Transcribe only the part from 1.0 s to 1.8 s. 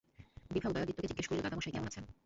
জিজ্ঞাসা করিল, দাদামহাশয়